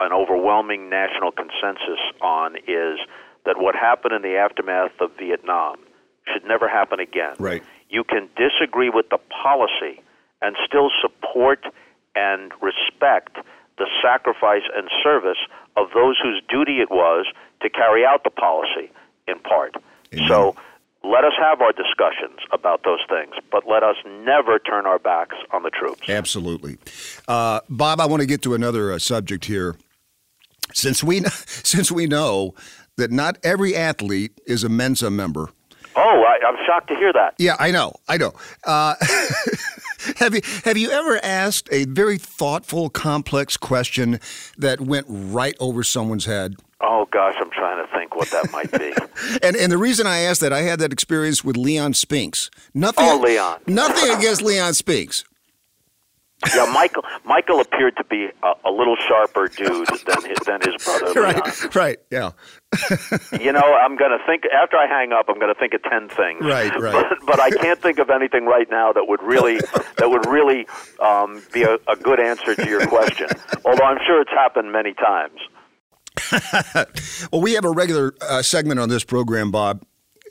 [0.00, 2.98] an overwhelming national consensus on is
[3.46, 5.76] that what happened in the aftermath of Vietnam
[6.32, 7.34] should never happen again.
[7.38, 7.62] Right.
[7.88, 10.02] You can disagree with the policy
[10.42, 11.64] and still support
[12.14, 13.36] and respect
[13.78, 15.38] the sacrifice and service
[15.76, 17.26] of those whose duty it was
[17.62, 18.90] to carry out the policy
[19.26, 19.74] in part.
[20.12, 20.28] Amen.
[20.28, 20.56] So
[21.02, 25.36] let us have our discussions about those things, but let us never turn our backs
[25.52, 26.08] on the troops.
[26.08, 26.78] Absolutely,
[27.28, 28.00] uh, Bob.
[28.00, 29.76] I want to get to another uh, subject here.
[30.74, 32.54] Since we since we know
[32.96, 35.48] that not every athlete is a Mensa member.
[35.96, 37.34] Oh, I, I'm shocked to hear that.
[37.38, 38.32] Yeah, I know, I know.
[38.64, 38.94] Uh,
[40.16, 44.20] have you have you ever asked a very thoughtful, complex question
[44.58, 46.56] that went right over someone's head?
[46.80, 48.92] Oh gosh, I'm trying to think what that might be.
[49.42, 52.50] And and the reason I asked that, I had that experience with Leon Spinks.
[52.74, 53.06] Nothing.
[53.06, 53.60] Oh, Leon.
[53.66, 55.24] Nothing against Leon Spinks.
[56.54, 57.04] Yeah, Michael.
[57.24, 61.20] Michael appeared to be a, a little sharper dude than his, than his brother.
[61.20, 61.34] Leon.
[61.34, 61.74] Right.
[61.74, 61.98] Right.
[62.10, 62.30] Yeah.
[63.40, 65.26] You know, I'm going to think after I hang up.
[65.28, 66.40] I'm going to think of ten things.
[66.42, 67.06] Right, right.
[67.08, 69.58] But, but I can't think of anything right now that would really
[69.96, 70.66] that would really
[71.00, 73.28] um, be a, a good answer to your question.
[73.64, 75.38] Although I'm sure it's happened many times.
[77.32, 79.84] Well, we have a regular uh, segment on this program, Bob,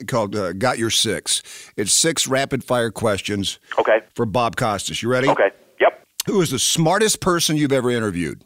[0.06, 1.42] called uh, "Got Your Six.
[1.76, 4.00] It's six rapid fire questions Okay.
[4.14, 5.02] for Bob Costas.
[5.02, 5.28] You ready?
[5.28, 5.50] Okay.
[6.30, 8.44] Who is the smartest person you've ever interviewed?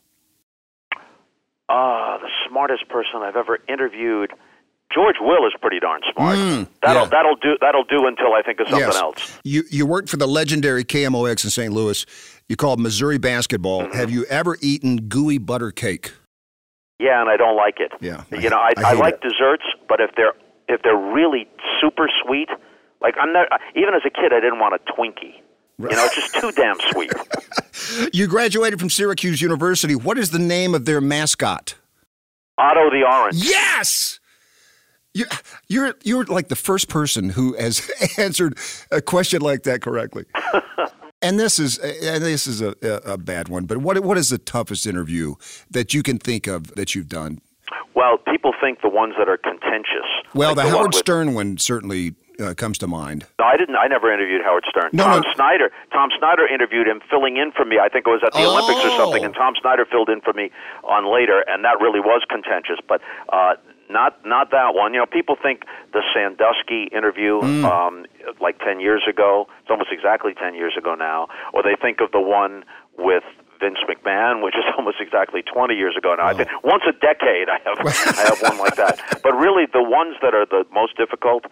[1.69, 4.33] Ah, the smartest person I've ever interviewed.
[4.91, 6.39] George Will is pretty darn smart.
[6.39, 7.09] Mm, that'll yeah.
[7.11, 8.97] that'll do that'll do until I think of something yes.
[8.97, 9.39] else.
[9.45, 11.75] You you worked for the legendary KMOX in St.
[11.75, 12.07] Louis.
[12.49, 13.83] You called Missouri basketball.
[13.83, 13.99] Mm-hmm.
[13.99, 16.13] Have you ever eaten gooey butter cake?
[16.99, 17.93] Yeah, and I don't like it.
[18.01, 19.21] Yeah, You know, I, I I, like it.
[19.21, 20.33] desserts, but if they're
[20.69, 21.47] if they're really
[21.83, 22.49] super sweet,
[23.03, 25.44] like I'm not even as a kid I didn't want a Twinkie.
[25.79, 27.13] You know, it's just too damn sweet.
[28.13, 29.95] You graduated from Syracuse University.
[29.95, 31.75] What is the name of their mascot?
[32.57, 33.45] Otto the Orange.
[33.45, 34.21] Yes.
[35.13, 35.27] You,
[35.69, 38.59] you're you're like the first person who has answered
[38.91, 40.25] a question like that correctly.
[41.23, 43.67] and this is and this is a, a, bad one.
[43.67, 45.35] But what what is the toughest interview
[45.71, 47.41] that you can think of that you've done?
[47.95, 50.07] Well, people think the ones that are contentious.
[50.35, 53.27] Well, like the, one Howard with- Stern one certainly uh, comes to mind.
[53.39, 53.77] No, I didn't.
[53.77, 54.91] I never interviewed Howard Stern.
[54.93, 55.33] No, Tom no.
[55.35, 55.71] Snyder.
[55.93, 57.79] Tom Snyder interviewed him, filling in for me.
[57.79, 58.53] I think it was at the Oh.
[58.57, 60.51] Olympics or something, and Tom Snyder filled in for me
[60.83, 62.79] on later, and that really was contentious.
[62.89, 63.01] But
[63.33, 63.55] uh,
[63.91, 64.95] not not that one.
[64.95, 67.65] You know, people think the Sandusky interview, Mm.
[67.65, 68.07] um,
[68.41, 69.47] like ten years ago.
[69.61, 71.29] It's almost exactly ten years ago now.
[71.53, 72.65] Or they think of the one
[72.99, 73.25] with.
[73.61, 76.27] Vince McMahon, which is almost exactly 20 years ago now.
[76.27, 77.79] I think once a decade, I have
[78.19, 78.99] I have one like that.
[79.23, 81.45] But really, the ones that are the most difficult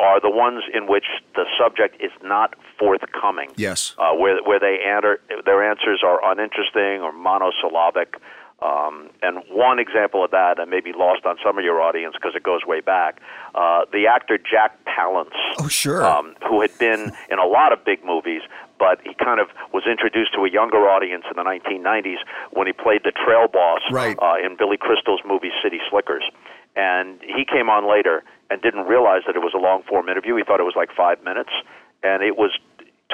[0.00, 3.50] are the ones in which the subject is not forthcoming.
[3.56, 3.94] Yes.
[3.98, 8.16] Uh, where where they answer their answers are uninteresting or monosyllabic.
[8.62, 12.34] Um, and one example of that, and maybe lost on some of your audience because
[12.36, 13.18] it goes way back,
[13.54, 16.04] uh, the actor Jack Palance, Oh, sure.
[16.04, 18.42] um, who had been in a lot of big movies,
[18.78, 22.18] but he kind of was introduced to a younger audience in the 1990s
[22.52, 24.18] when he played the trail boss Right.
[24.20, 26.24] uh, in Billy Crystal's movie City Slickers.
[26.76, 30.36] And he came on later and didn't realize that it was a long form interview.
[30.36, 31.50] He thought it was like five minutes,
[32.02, 32.50] and it was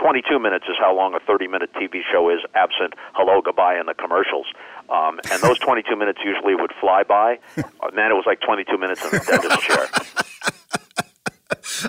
[0.01, 3.89] 22 minutes is how long a 30 minute TV show is, absent hello, goodbye, and
[3.89, 4.47] the commercials.
[4.89, 7.39] Um, and those 22 minutes usually would fly by.
[7.57, 9.89] Uh, man, it was like 22 minutes in the dentist chair.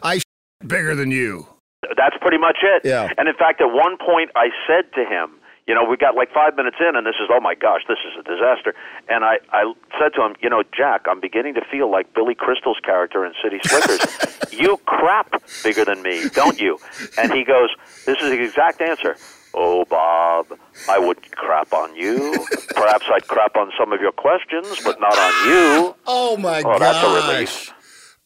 [0.04, 0.22] I
[0.66, 1.48] bigger than you.
[1.96, 2.82] That's pretty much it.
[2.84, 3.10] Yeah.
[3.18, 6.34] And in fact, at one point, I said to him, you know, we got like
[6.34, 8.74] five minutes in, and this is, oh my gosh, this is a disaster.
[9.10, 12.36] And I, I said to him, you know, Jack, I'm beginning to feel like Billy
[12.36, 14.52] Crystal's character in City Slickers.
[14.52, 16.78] you crap bigger than me, don't you?
[17.18, 17.70] And he goes,
[18.06, 19.18] this is the exact answer.
[19.54, 20.46] Oh, Bob,
[20.90, 22.46] I wouldn't crap on you.
[22.76, 25.96] Perhaps I'd crap on some of your questions, but not on you.
[26.06, 26.80] Oh my Oh, gosh.
[26.80, 27.74] that's a relief.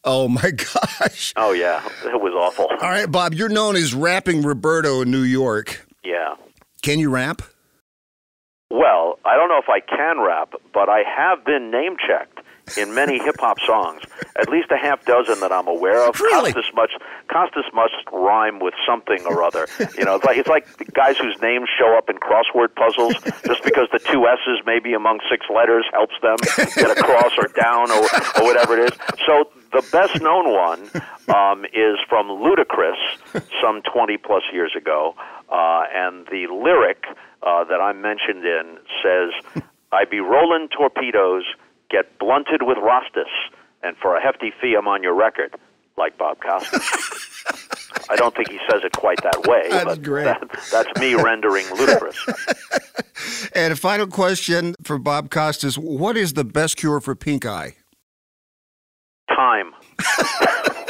[0.04, 0.50] Oh my
[1.00, 1.32] gosh.
[1.36, 2.66] Oh, yeah, it was awful.
[2.66, 5.86] All right, Bob, you're known as rapping Roberto in New York.
[6.04, 6.34] Yeah.
[6.82, 7.42] Can you rap?
[8.70, 12.40] Well, I don't know if I can rap, but I have been name checked
[12.76, 14.02] in many hip hop songs,
[14.38, 16.20] at least a half dozen that I'm aware of.
[16.20, 16.52] Really?
[16.52, 16.92] Costas must
[17.28, 19.66] Costas must rhyme with something or other.
[19.98, 23.14] You know, it's like it's like guys whose names show up in crossword puzzles
[23.46, 26.36] just because the two S's maybe among six letters helps them
[26.76, 28.04] get across or down or,
[28.38, 28.98] or whatever it is.
[29.26, 30.80] So the best known one
[31.34, 32.96] um, is from Ludacris
[33.60, 35.14] some 20 plus years ago,
[35.50, 37.04] uh, and the lyric
[37.42, 41.44] uh, that I'm mentioned in says, "I be rolling torpedoes,
[41.92, 43.30] get blunted with Rastas,
[43.84, 45.54] and for a hefty fee, I'm on your record."
[45.98, 46.80] Like Bob Costas.
[48.10, 50.24] I don't think he says it quite that way, That's but great.
[50.24, 50.40] that-
[50.72, 52.16] that's me rendering Ludacris.
[53.54, 57.76] And a final question for Bob Costas What is the best cure for pink eye?
[59.28, 59.72] time.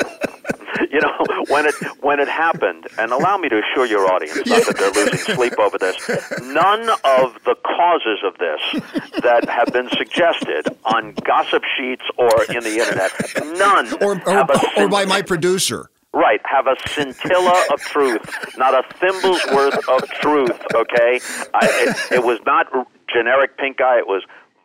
[0.92, 1.12] you know,
[1.48, 4.92] when it when it happened, and allow me to assure your audience, not that they're
[4.92, 5.96] losing sleep over this,
[6.42, 8.82] none of the causes of this
[9.22, 13.10] that have been suggested on gossip sheets or in the internet,
[13.58, 15.88] none Or, or, have a or by my producer?
[16.12, 18.22] Right, have a scintilla of truth,
[18.58, 20.60] not a thimble's worth of truth.
[20.74, 21.20] Okay,
[21.54, 22.66] I, it, it was not
[23.12, 24.22] generic pink eye; it was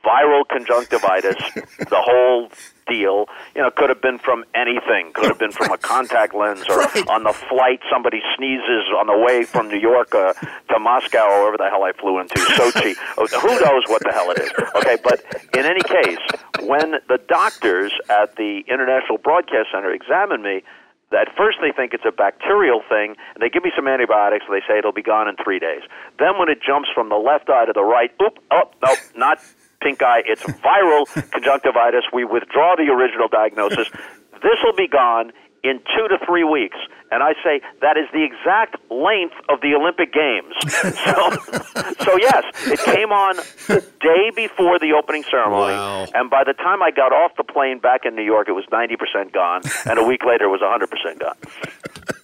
[0.07, 1.35] viral conjunctivitis.
[1.89, 2.49] The whole
[2.87, 5.11] deal, you know, could have been from anything.
[5.13, 7.07] Could have been from a contact lens, or Right.
[7.07, 11.39] on the flight somebody sneezes on the way from New York uh, to Moscow, or
[11.41, 12.95] wherever the hell I flew into, Sochi.
[13.17, 14.51] Oh, Who knows what the hell it is?
[14.75, 15.23] Okay, but
[15.57, 16.19] in any case,
[16.63, 20.61] when the doctors at the International Broadcast Center examine me
[21.13, 24.53] at first they think it's a bacterial thing, and they give me some antibiotics, and
[24.53, 25.81] they say it'll be gone in three days.
[26.19, 29.39] Then when it jumps from the left eye to the right, oop, oh, no, not
[29.82, 32.03] pink eye, it's viral conjunctivitis.
[32.13, 33.88] We withdraw the original diagnosis.
[34.43, 35.32] This will be gone
[35.63, 36.78] in two to three weeks.
[37.09, 40.53] And I say that is the exact length of the Olympic Games.
[41.07, 41.30] So,
[42.03, 46.05] so yes, it came on the day before the opening ceremony, Wow.
[46.13, 48.65] and by the time I got off the plane back in New York, it was
[48.71, 51.36] 90% gone, and a week later, it was 100% gone.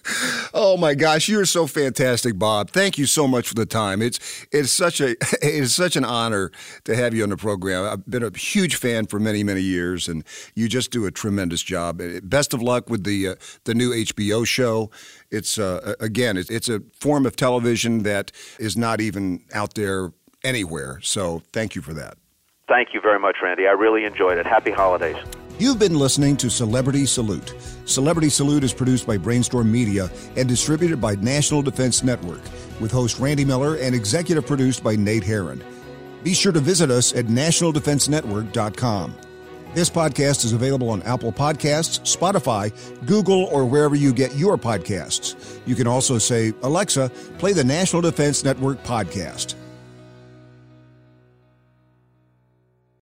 [0.52, 2.70] Oh my gosh, you're so fantastic, Bob.
[2.70, 4.02] Thank you so much for the time.
[4.02, 6.50] It's it's such a it is such an honor
[6.84, 7.84] to have you on the program.
[7.84, 10.24] I've been a huge fan for many many years, and
[10.54, 12.00] you just do a tremendous job.
[12.00, 13.34] Uh, Best of luck with the uh,
[13.64, 14.90] the new HBO show.
[15.30, 20.12] It's uh, again, it's, it's a form of television that is not even out there
[20.44, 21.00] anywhere.
[21.02, 22.16] So thank you for that.
[22.68, 23.66] Thank you very much, Randy.
[23.66, 24.46] I really enjoyed it.
[24.46, 25.16] Happy holidays.
[25.58, 27.54] You've been listening to Celebrity Salute.
[27.84, 32.40] Celebrity Salute is produced by Brainstorm Media and distributed by National Defense Network,
[32.80, 35.62] with host Randy Miller and executive produced by Nate Herron.
[36.24, 39.14] Be sure to visit us at nationaldefensenetwork.com.
[39.74, 42.72] This podcast is available on Apple Podcasts, Spotify,
[43.06, 45.60] Google, or wherever you get your podcasts.
[45.66, 49.54] You can also say, Alexa, play the National Defense Network podcast.